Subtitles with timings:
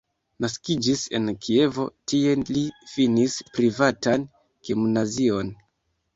[0.43, 2.65] Naskiĝis en Kievo, tie li
[2.95, 4.27] finis privatan
[4.73, 5.55] gimnazion.